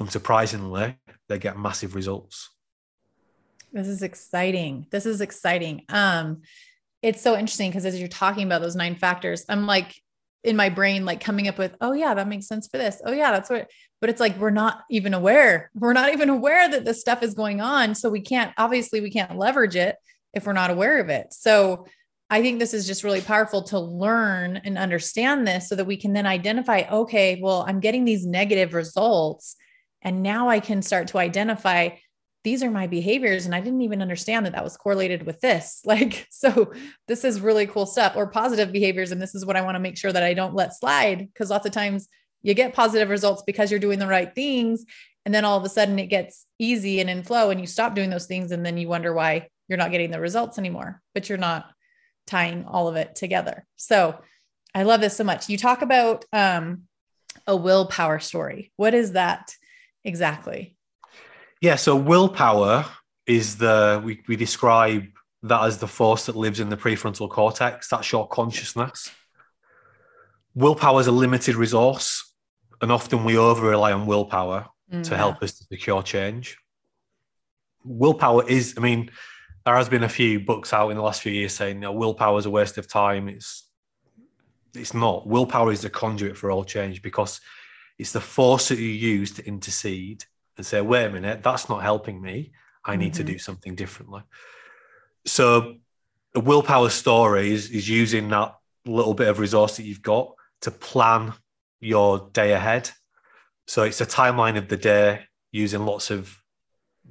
[0.00, 0.96] unsurprisingly,
[1.28, 2.50] they get massive results.
[3.72, 4.86] This is exciting.
[4.90, 5.84] This is exciting.
[5.88, 6.42] Um,
[7.02, 9.94] it's so interesting because as you're talking about those nine factors, I'm like
[10.42, 13.00] in my brain, like coming up with, oh yeah, that makes sense for this.
[13.04, 13.70] Oh yeah, that's what.
[14.00, 15.70] But it's like we're not even aware.
[15.74, 17.94] We're not even aware that this stuff is going on.
[17.94, 18.52] So we can't.
[18.56, 19.96] Obviously, we can't leverage it
[20.32, 21.32] if we're not aware of it.
[21.32, 21.86] So
[22.30, 25.96] I think this is just really powerful to learn and understand this so that we
[25.96, 29.56] can then identify, okay, well, I'm getting these negative results.
[30.02, 31.90] And now I can start to identify
[32.42, 35.82] these are my behaviors and i didn't even understand that that was correlated with this.
[35.90, 36.72] Like so
[37.08, 39.80] this is really cool stuff or positive behaviors and this is what i want to
[39.80, 42.08] make sure that i don't let slide because lots of times
[42.42, 44.84] you get positive results because you're doing the right things
[45.26, 47.94] and then all of a sudden it gets easy and in flow and you stop
[47.94, 51.28] doing those things and then you wonder why you're not getting the results anymore but
[51.28, 51.66] you're not
[52.26, 53.66] tying all of it together.
[53.76, 54.18] So
[54.74, 55.48] i love this so much.
[55.48, 56.82] You talk about um,
[57.46, 58.72] a willpower story.
[58.76, 59.54] What is that
[60.04, 60.76] exactly
[61.60, 62.86] yeah, so willpower
[63.26, 65.04] is the we, we describe
[65.42, 67.88] that as the force that lives in the prefrontal cortex.
[67.88, 69.10] That's your consciousness.
[70.54, 72.34] Willpower is a limited resource,
[72.80, 76.56] and often we over rely on willpower mm, to help us to secure change.
[77.84, 79.10] Willpower is, I mean,
[79.64, 81.92] there has been a few books out in the last few years saying you know,
[81.92, 83.28] willpower is a waste of time.
[83.28, 83.66] It's
[84.74, 85.26] it's not.
[85.26, 87.40] Willpower is the conduit for all change because
[88.00, 90.24] it's the force that you use to intercede
[90.56, 92.50] and say, wait a minute, that's not helping me.
[92.82, 93.26] I need mm-hmm.
[93.26, 94.22] to do something differently.
[95.26, 95.74] So,
[96.34, 98.54] a willpower story is, is using that
[98.86, 100.32] little bit of resource that you've got
[100.62, 101.34] to plan
[101.80, 102.90] your day ahead.
[103.66, 105.26] So, it's a timeline of the day.
[105.52, 106.34] using lots of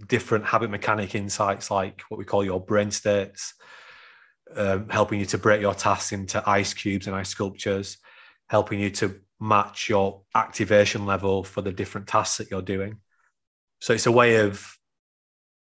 [0.07, 3.53] different habit mechanic insights, like what we call your brain states,
[4.55, 7.97] um, helping you to break your tasks into ice cubes and ice sculptures,
[8.47, 12.97] helping you to match your activation level for the different tasks that you're doing.
[13.79, 14.77] So it's a way of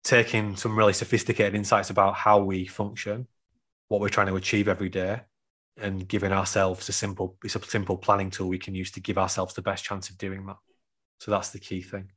[0.05, 3.27] taking some really sophisticated insights about how we function,
[3.89, 5.21] what we're trying to achieve every day,
[5.81, 9.19] and giving ourselves a simple it's a simple planning tool we can use to give
[9.19, 10.57] ourselves the best chance of doing that.
[11.21, 12.11] So that's the key thing.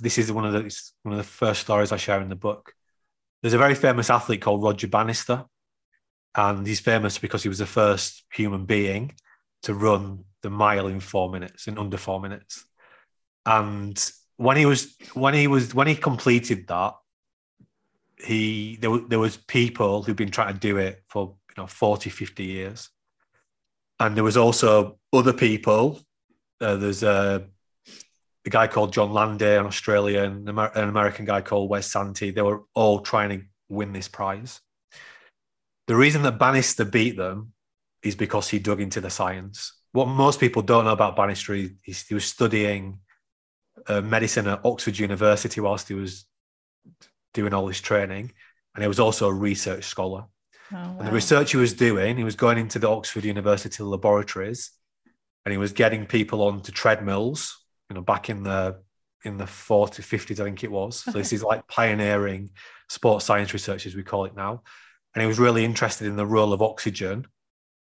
[0.00, 2.74] This is one of the one of the first stories I share in the book.
[3.42, 5.44] There's a very famous athlete called Roger Bannister,
[6.34, 9.12] and he's famous because he was the first human being
[9.62, 12.64] to run the mile in four minutes, in under four minutes.
[13.46, 13.98] And
[14.36, 16.94] when he was when he was when he completed that,
[18.18, 22.10] he there, there was people who've been trying to do it for you know 40
[22.10, 22.88] 50 years.
[23.98, 26.00] And there was also other people.
[26.58, 27.46] Uh, there's a,
[28.46, 32.30] a, guy called john landy in australia and an american guy called wes santee.
[32.30, 34.60] They were all trying to win this prize.
[35.86, 37.52] The reason that bannister beat them
[38.02, 41.70] is because he dug into the science what most people don't know about bannister he,
[41.84, 43.00] he was studying
[43.86, 46.26] uh, medicine at oxford university whilst he was
[47.34, 48.32] doing all this training,
[48.74, 50.24] and he was also a research scholar.
[50.72, 50.96] Oh, wow.
[50.98, 54.70] And the research he was doing, he was going into the Oxford University laboratories,
[55.44, 57.56] and he was getting people onto treadmills.
[57.88, 58.80] You know, back in the
[59.24, 60.96] in the 40s, 50s, I think it was.
[61.04, 62.50] So this is like pioneering
[62.88, 64.62] sports science research, as we call it now.
[65.14, 67.26] And he was really interested in the role of oxygen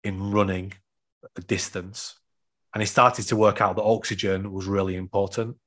[0.04, 0.74] in running
[1.36, 2.20] a distance.
[2.74, 5.58] And he started to work out that oxygen was really important.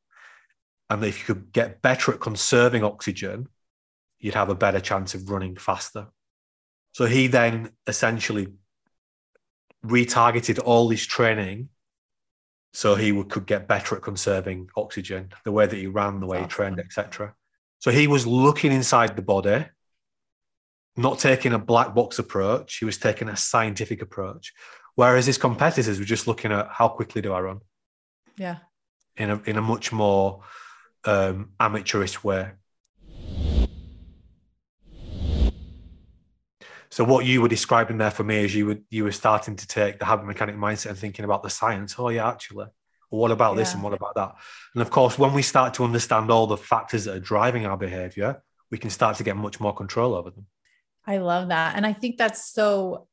[0.89, 3.49] And that if you could get better at conserving oxygen,
[4.19, 6.09] you'd have a better chance of running faster.
[6.93, 8.49] So he then essentially
[9.85, 11.69] retargeted all his training
[12.73, 16.27] so he would, could get better at conserving oxygen, the way that he ran, the
[16.27, 17.35] way he trained, etc.
[17.81, 19.67] So he was looking inside the body,
[20.97, 22.77] not taking a black box approach.
[22.77, 24.53] He was taking a scientific approach.
[25.01, 27.61] Whereas his competitors were just looking at how quickly do I run?
[28.37, 28.59] Yeah.
[29.17, 30.43] In a in a much more
[31.07, 32.51] um, amateurish way.
[36.91, 39.67] So what you were describing there for me is you were you were starting to
[39.67, 41.95] take the habit mechanic mindset and thinking about the science.
[41.99, 42.67] Oh yeah, actually.
[43.09, 43.61] What about yeah.
[43.61, 44.35] this and what about that?
[44.75, 47.79] And of course, when we start to understand all the factors that are driving our
[47.79, 50.45] behavior, we can start to get much more control over them.
[51.07, 51.75] I love that.
[51.77, 53.07] And I think that's so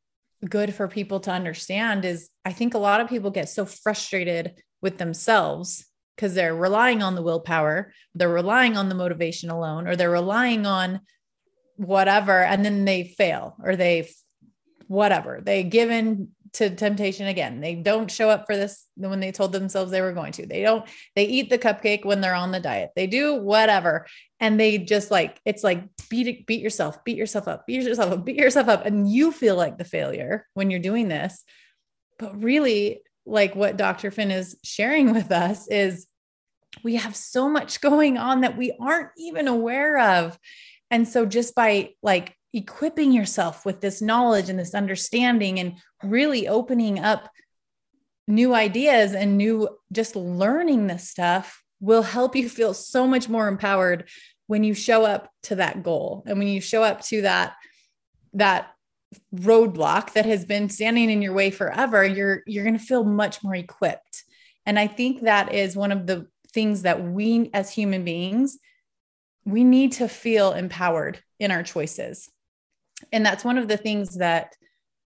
[0.46, 4.62] good for people to understand is I think a lot of people get so frustrated
[4.82, 9.96] with themselves because they're relying on the willpower, they're relying on the motivation alone, or
[9.96, 11.02] they're relying on
[11.76, 14.10] whatever and then they fail or they
[14.88, 15.42] whatever.
[15.44, 17.62] They give in to temptation again.
[17.62, 20.46] They don't show up for this when they told themselves they were going to.
[20.46, 22.92] They don't they eat the cupcake when they're on the diet.
[22.96, 24.08] They do whatever.
[24.40, 28.12] And they just like it's like beat it, beat yourself beat yourself up beat yourself
[28.12, 28.86] up beat yourself up.
[28.86, 31.44] And you feel like the failure when you're doing this.
[32.20, 36.08] But really like what dr finn is sharing with us is
[36.84, 40.38] we have so much going on that we aren't even aware of.
[40.90, 46.48] And so just by like equipping yourself with this knowledge and this understanding and really
[46.48, 47.30] opening up
[48.28, 53.48] new ideas and new just learning this stuff will help you feel so much more
[53.48, 54.08] empowered
[54.48, 57.54] when you show up to that goal and when you show up to that
[58.34, 58.72] that
[59.34, 63.42] roadblock that has been standing in your way forever you're you're going to feel much
[63.44, 64.24] more equipped
[64.66, 68.58] and i think that is one of the things that we as human beings
[69.48, 72.30] we need to feel empowered in our choices.
[73.12, 74.56] And that's one of the things that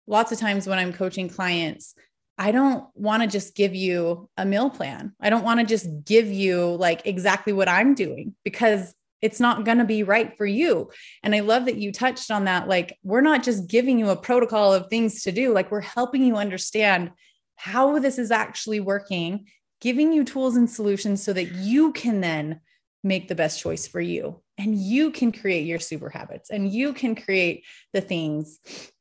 [0.07, 1.95] lots of times when I'm coaching clients,
[2.37, 5.13] I don't want to just give you a meal plan.
[5.19, 9.65] I don't want to just give you like exactly what I'm doing because it's not
[9.65, 10.89] going to be right for you.
[11.21, 12.67] And I love that you touched on that.
[12.67, 16.23] Like, we're not just giving you a protocol of things to do, like, we're helping
[16.23, 17.11] you understand
[17.55, 19.45] how this is actually working,
[19.79, 22.61] giving you tools and solutions so that you can then
[23.03, 26.93] make the best choice for you and you can create your super habits and you
[26.93, 28.59] can create the things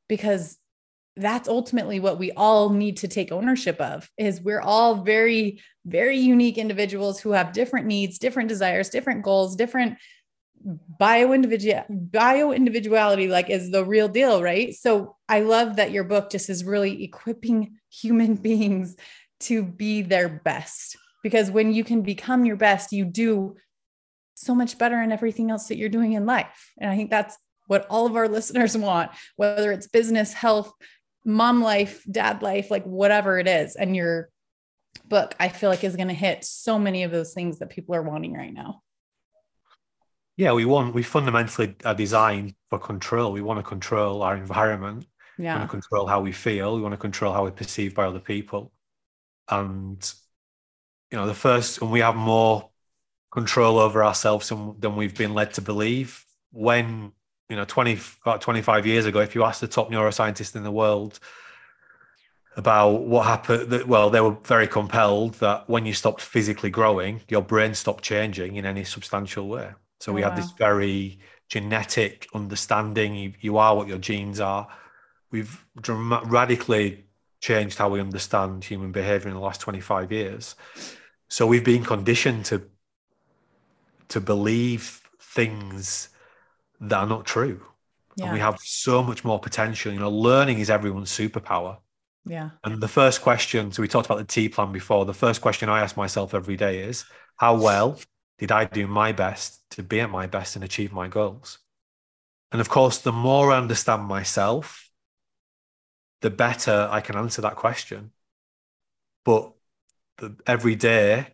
[0.08, 0.56] because
[1.16, 6.16] that's ultimately what we all need to take ownership of is we're all very very
[6.18, 9.98] unique individuals who have different needs different desires different goals different
[10.98, 14.74] bio individual bio individuality like is the real deal right?
[14.74, 18.96] So i love that your book just is really equipping human beings
[19.40, 23.56] to be their best because when you can become your best you do
[24.41, 26.72] so much better in everything else that you're doing in life.
[26.78, 27.36] And I think that's
[27.66, 30.72] what all of our listeners want, whether it's business, health,
[31.24, 33.76] mom life, dad life, like whatever it is.
[33.76, 34.30] And your
[35.07, 37.95] book, I feel like, is going to hit so many of those things that people
[37.95, 38.82] are wanting right now.
[40.36, 43.30] yeah, we want we fundamentally are designed for control.
[43.32, 45.07] We want to control our environment.
[45.38, 45.55] Yeah.
[45.55, 46.76] We want to control how we feel.
[46.76, 48.72] We want to control how we're perceived by other people.
[49.49, 50.01] And
[51.11, 52.69] you know, the first and we have more
[53.31, 56.24] control over ourselves than, than we've been led to believe.
[56.53, 57.12] When
[57.49, 60.70] you know, 20 about 25 years ago, if you asked the top neuroscientist in the
[60.70, 61.18] world
[62.57, 67.20] about what happened, that, well, they were very compelled that when you stopped physically growing,
[67.28, 69.70] your brain stopped changing in any substantial way.
[70.01, 71.18] So oh, we Oh, have this very
[71.49, 73.14] genetic understanding.
[73.14, 74.68] You, you are what your genes are.
[75.33, 77.05] We've drama- radically
[77.41, 80.55] changed how we understand human behavior in the last 25 years.
[81.28, 82.62] So we've been conditioned to
[84.11, 86.08] to believe things
[86.80, 87.62] that are not true.
[88.22, 89.92] And we have so much more potential.
[89.92, 91.78] You know, learning is everyone's superpower.
[92.26, 92.50] Yeah.
[92.64, 95.06] And the first question, so we talked about the TEA plan before.
[95.06, 97.04] The first question I ask myself every day is
[97.36, 97.98] how well
[98.38, 101.58] did I do my best to be at my best and achieve my goals?
[102.52, 104.90] And of course, the more I understand myself,
[106.20, 108.11] the better I can answer that question.
[109.24, 109.52] But
[110.18, 111.28] the, every day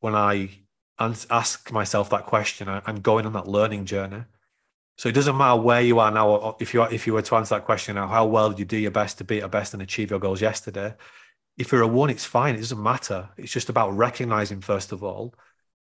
[0.00, 0.50] when I
[0.98, 4.24] ans- ask myself that question, I'm going on that learning journey.
[4.98, 6.56] So it doesn't matter where you are now.
[6.60, 8.64] If you are, if you were to answer that question now, how well did you
[8.64, 10.94] do your best to be at your best and achieve your goals yesterday?
[11.56, 12.54] If you're a one, it's fine.
[12.54, 13.28] It doesn't matter.
[13.36, 15.34] It's just about recognizing first of all,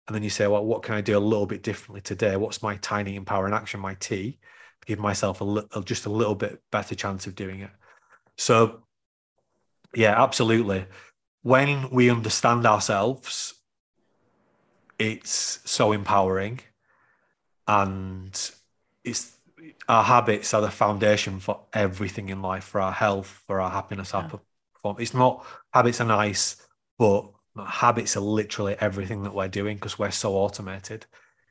[0.06, 2.36] and then you say, well, what can I do a little bit differently today?
[2.36, 4.38] What's my tiny empowering action, my TEA,
[4.80, 7.70] to give myself a just a little bit better chance of doing it.
[8.36, 8.82] So,
[9.94, 10.86] yeah, absolutely.
[11.42, 13.54] When we understand ourselves,
[15.00, 16.60] it's so empowering,
[17.66, 18.50] and
[19.02, 19.32] it's
[19.88, 24.14] our habits are the foundation for everything in life, for our health, for our happiness,
[24.14, 24.38] our Yeah.
[24.74, 25.02] performance.
[25.02, 26.56] It's not habits are nice,
[26.98, 27.30] but
[27.66, 31.06] habits are literally everything that we're doing because we're so automated.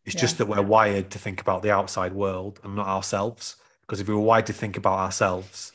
[0.05, 0.21] It's Yeah.
[0.21, 3.55] just that we're wired to think about the outside world and not ourselves.
[3.81, 5.71] Because if we were wired to think about ourselves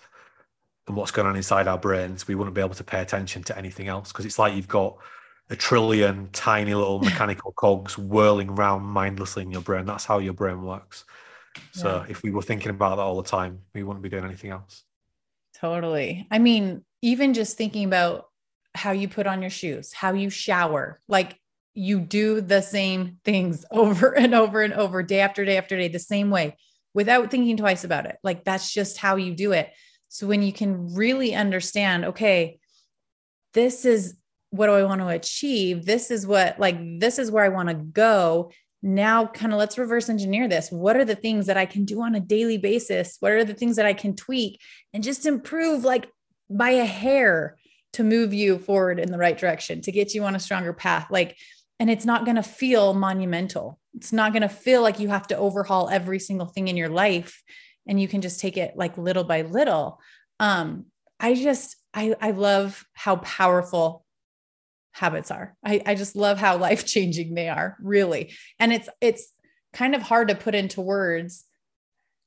[0.86, 3.58] and what's going on inside our brains, we wouldn't be able to pay attention to
[3.58, 4.12] anything else.
[4.12, 4.96] Because it's like you've got
[5.51, 9.84] a trillion tiny little mechanical cogs whirling around mindlessly in your brain.
[9.84, 11.05] That's how your brain works.
[11.72, 12.07] So Yeah.
[12.09, 14.84] if we were thinking about that all the time, we wouldn't be doing anything else.
[15.55, 16.26] Totally.
[16.30, 18.26] I mean, even just thinking about
[18.74, 21.38] how you put on your shoes, how you shower, like
[21.74, 25.88] you do the same things over and over and over, day after day after day,
[25.88, 26.57] the same way
[26.95, 28.16] without thinking twice about it.
[28.22, 29.70] Like that's just how you do it.
[30.09, 32.61] So when you can really understand, okay,
[33.53, 34.16] this is
[34.55, 35.84] what do I want to achieve?
[35.84, 38.52] This is what, like, this is where I want to go.
[38.82, 40.70] Now, kind of let's reverse engineer this.
[40.70, 43.16] What are the things that I can do on a daily basis?
[43.18, 44.61] What are the things that I can tweak
[44.92, 46.09] and just improve, like
[46.48, 47.57] by a hair,
[47.94, 51.09] to move you forward in the right direction, to get you on a stronger path?
[51.11, 51.36] Like,
[51.80, 53.80] and it's not going to feel monumental.
[53.96, 56.88] It's not going to feel like you have to overhaul every single thing in your
[56.88, 57.42] life
[57.88, 59.98] and you can just take it like little by little.
[60.38, 60.86] Um,
[61.18, 64.03] I just, I, I love how powerful
[64.95, 65.55] habits are.
[65.64, 68.32] I, I just love how life changing they are, really.
[68.59, 69.30] And it's, it's
[69.72, 71.45] kind of hard to put into words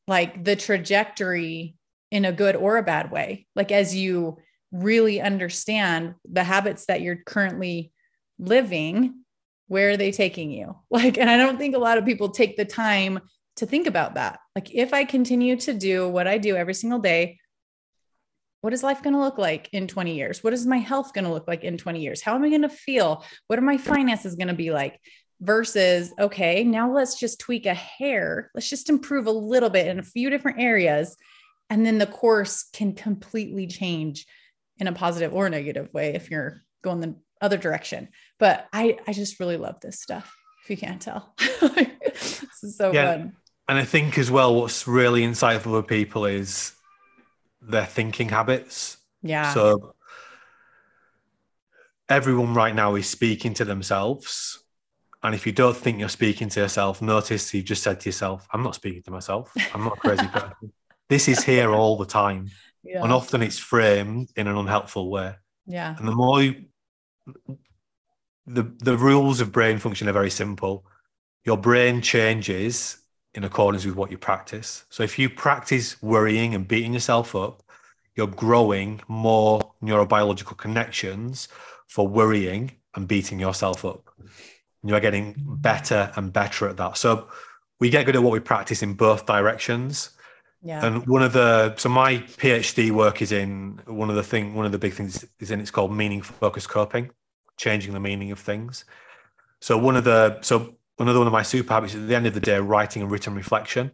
[0.08, 1.76] like the trajectory
[2.12, 3.48] in a good or a bad way.
[3.56, 4.38] Like as you
[4.72, 7.92] really understand the habits that you're currently
[8.38, 9.24] living,
[9.68, 10.76] where are they taking you?
[10.90, 13.20] Like, and I don't think a lot of people take the time
[13.58, 14.40] to think about that.
[14.56, 17.40] Like, if I continue to do what I do every single day,
[18.68, 20.44] what is life going to look like in 20 years?
[20.44, 22.22] What is my health going to look like in 20 years?
[22.22, 23.24] How am I going to feel?
[23.48, 25.00] What are my finances going to be like?
[25.40, 28.52] Versus, okay, now let's just tweak a hair.
[28.54, 31.16] Let's just improve a little bit in a few different areas.
[31.70, 34.26] And then the course can completely change
[34.80, 38.10] in a positive or negative way if you're going the other direction.
[38.38, 41.34] But I, I just really love this stuff, if you can't tell.
[41.62, 43.14] this is so Yeah.
[43.14, 43.38] fun.
[43.70, 46.74] And I think as well, what's really insightful for people is
[47.62, 48.98] their thinking habits.
[49.22, 49.54] Yeah.
[49.54, 49.96] So
[52.10, 54.64] everyone right now is speaking to themselves.
[55.24, 58.48] And if you don't think you're speaking to yourself, notice you've just said to yourself,
[58.54, 59.52] I'm not speaking to myself.
[59.74, 60.72] I'm not a crazy person.
[61.10, 62.50] This is here all the time.
[62.84, 63.04] yeah.
[63.04, 65.34] And often it's framed in an unhelpful way.
[65.66, 65.96] yeah.
[65.98, 66.66] And the more you,
[68.46, 70.86] the the rules of brain function are very simple.
[71.46, 72.98] Your brain changes
[73.38, 74.84] in accordance with what you practice.
[74.90, 77.62] So if you practice worrying and beating yourself up,
[78.16, 81.48] you're growing more neurobiological connections
[81.88, 84.10] for worrying and beating yourself up.
[84.18, 86.98] And you're getting better and better at that.
[86.98, 87.28] So
[87.80, 90.10] we get good at what we practice in both directions.
[90.64, 90.84] Yeah.
[90.84, 94.66] And one of the so my PhD work is in one of the thing one
[94.66, 97.12] of the big things is in it's called meaning focused coping,
[97.56, 98.84] changing the meaning of things.
[99.62, 102.34] So one of the so another one of my super habits at the end of
[102.34, 103.92] the day, writing a written reflection.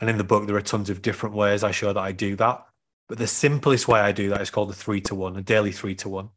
[0.00, 2.34] And in the book, there are tons of different ways I show that I do
[2.36, 2.66] that.
[3.08, 5.72] But the simplest way I do that is called the three to one, a daily
[5.72, 6.30] three to one.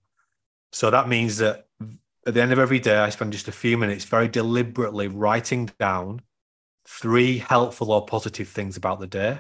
[0.72, 1.68] So that means that
[2.28, 5.72] at the end of every day, I spend just a few minutes very deliberately writing
[5.80, 6.22] down
[6.88, 9.40] three helpful or positive things about the day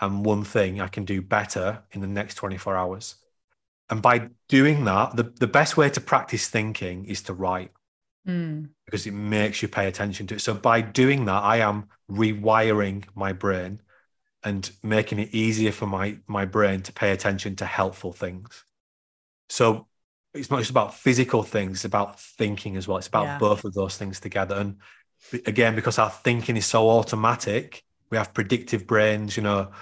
[0.00, 3.16] and one thing I can do better in the next 24 hours.
[3.88, 7.70] And by doing that, the, the best way to practice thinking is to write
[8.26, 8.68] mm.
[8.86, 10.40] Because it makes you pay attention to it.
[10.40, 13.80] So by doing that, I am rewiring my brain
[14.44, 18.64] and making it easier for my, my brain to pay attention to helpful things.
[19.48, 19.88] So
[20.34, 22.98] it's not just about physical things, it's about thinking as well.
[22.98, 23.38] It's about yeah.
[23.38, 24.54] both of those things together.
[24.54, 24.76] And
[25.46, 29.36] again, because our thinking is so automatic, we have predictive brains.
[29.36, 29.72] You know,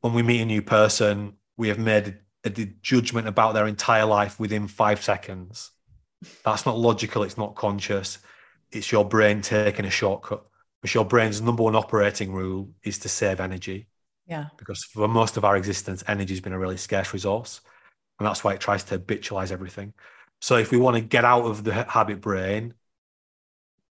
[0.00, 2.50] when we meet a new person, we have made a, a
[2.80, 5.70] judgment about their entire life within five seconds.
[6.44, 7.24] That's not logical.
[7.24, 8.18] It's not conscious.
[8.74, 10.44] It's your brain taking a shortcut.
[10.80, 13.86] Because your brain's number one operating rule is to save energy.
[14.26, 14.46] Yeah.
[14.58, 17.60] Because for most of our existence, energy has been a really scarce resource.
[18.18, 19.94] And that's why it tries to habitualize everything.
[20.40, 22.74] So if we want to get out of the habit brain,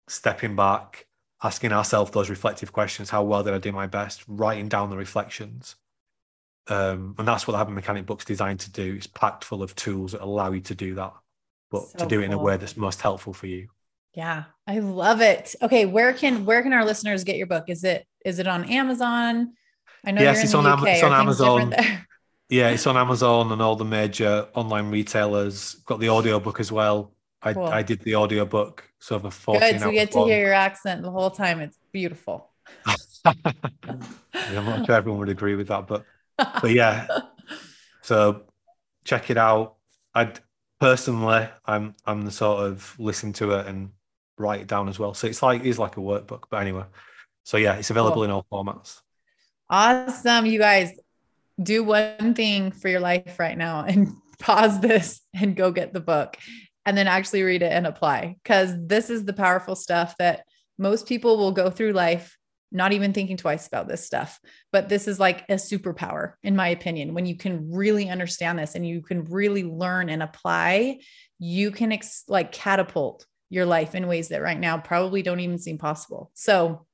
[0.07, 1.07] stepping back,
[1.43, 4.97] asking ourselves those reflective questions how well did I do my best, writing down the
[4.97, 5.75] reflections.
[6.67, 8.95] Um, and that's what the habit mechanic book's designed to do.
[8.95, 11.13] It's packed full of tools that allow you to do that,
[11.69, 13.67] but so to do it in a way that's most helpful for you.
[14.17, 15.53] Yeah, I love it.
[15.61, 17.65] Okay, where can where can our listeners get your book?
[17.67, 19.53] Is it is it on Amazon?
[20.03, 21.75] I know yes, it's on, Am- it's on Amazon.
[22.49, 25.75] Yeah, it's on Amazon and all the major online retailers.
[25.85, 27.13] Got the audiobook as well.
[27.43, 27.65] I, cool.
[27.65, 28.89] I did the audiobook.
[28.97, 29.81] So for 14 Good.
[29.81, 31.59] So we get to hear your accent the whole time.
[31.59, 32.49] It's beautiful.
[33.23, 33.35] I'm
[34.33, 36.05] not sure everyone would agree with that, but
[36.37, 37.05] but yeah.
[38.01, 38.45] So
[39.03, 39.75] check it out.
[40.15, 40.39] I'd
[40.79, 43.91] personally I'm I'm the sort of listen to it and
[44.37, 45.13] write it down as well.
[45.13, 46.43] So it's like it's like a workbook.
[46.49, 46.85] But anyway.
[47.43, 48.23] So yeah, it's available cool.
[48.23, 49.01] in all formats.
[49.69, 50.45] Awesome.
[50.45, 50.91] You guys
[51.61, 54.09] do one thing for your life right now and
[54.39, 56.37] pause this and go get the book
[56.85, 60.43] and then actually read it and apply because this is the powerful stuff that
[60.77, 62.37] most people will go through life
[62.71, 64.39] not even thinking twice about this stuff.
[64.71, 67.13] But this is like a superpower, in my opinion.
[67.13, 70.99] When you can really understand this and you can really learn and apply,
[71.39, 75.57] you can ex- like catapult your life in ways that right now probably don't even
[75.57, 76.31] seem possible.
[76.33, 76.85] So,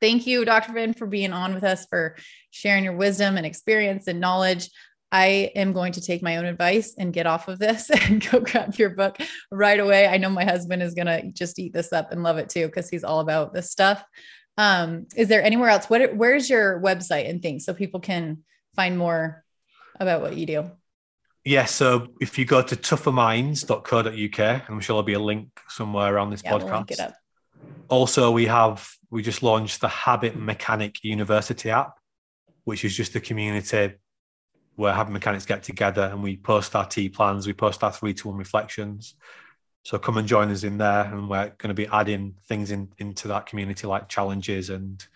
[0.00, 0.72] thank you, Dr.
[0.72, 2.16] Finn, for being on with us, for
[2.50, 4.70] sharing your wisdom and experience and knowledge.
[5.12, 8.40] I am going to take my own advice and get off of this and go
[8.40, 9.16] grab your book
[9.50, 10.08] right away.
[10.08, 12.66] I know my husband is going to just eat this up and love it too
[12.66, 14.04] because he's all about this stuff.
[14.58, 15.86] Um, is there anywhere else?
[15.86, 19.44] What where's your website and things so people can find more
[19.98, 20.70] about what you do?
[21.44, 26.30] Yeah, so if you go to tougherminds.co.uk, I'm sure there'll be a link somewhere around
[26.30, 26.98] this yeah, podcast.
[26.98, 27.12] We'll
[27.88, 31.98] also, we have we just launched the Habit Mechanic University app,
[32.64, 33.94] which is just a community
[34.76, 38.14] where habit mechanics get together and we post our TEA plans, we post our three
[38.14, 39.14] to one reflections.
[39.84, 42.88] So come and join us in there, and we're going to be adding things in,
[42.96, 45.06] into that community like challenges, and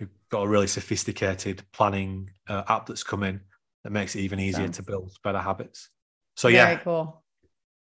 [0.00, 3.40] we've got a really sophisticated planning uh, app that's coming
[3.84, 5.88] that makes it even easier Sounds to build better habits.
[6.36, 7.22] So Very yeah, cool.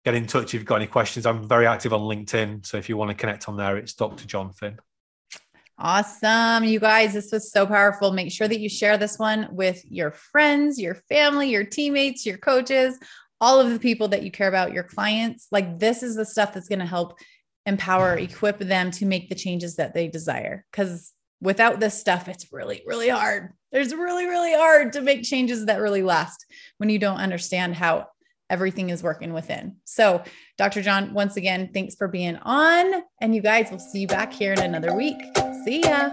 [0.04, 1.24] Get in touch if you've got any questions.
[1.24, 4.26] I'm very active on LinkedIn, so if you want to connect on there, it's Dr.
[4.26, 4.78] Jon Finn.
[5.78, 6.64] Awesome.
[6.64, 8.12] You guys, this was so powerful.
[8.12, 12.38] Make sure that you share this one with your friends, your family, your teammates, your
[12.38, 12.98] coaches,
[13.40, 15.48] all of the people that you care about, your clients.
[15.50, 17.18] Like, this is the stuff that's going to help
[17.66, 18.22] empower, mm.
[18.22, 20.64] equip them to make the changes that they desire.
[20.70, 23.52] Because without this stuff, it's really, really hard.
[23.74, 26.46] It's really, really hard to make changes that really last
[26.78, 28.06] when you don't understand how
[28.48, 29.76] everything is working within.
[29.84, 30.22] So,
[30.56, 30.80] Dr.
[30.80, 33.02] Jon, once again, thanks for being on.
[33.20, 35.16] And you guys, will see you back here in another week.
[35.64, 36.12] See ya.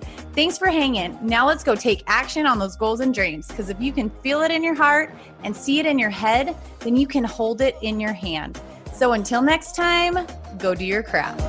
[0.33, 1.17] Thanks for hanging.
[1.21, 4.39] Now let's go take action on those goals and dreams because if you can feel
[4.41, 5.13] it in your heart
[5.43, 8.61] and see it in your head, then you can hold it in your hand.
[8.93, 10.25] So until next time,
[10.57, 11.41] go do your craft.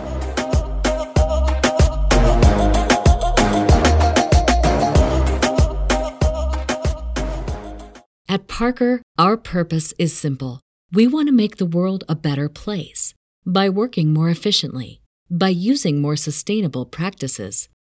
[8.29, 10.61] At Parker, our purpose is simple.
[10.91, 13.15] We want to make the world a better place
[13.47, 15.03] by working more efficiently
[15.33, 17.67] by using more sustainable practices,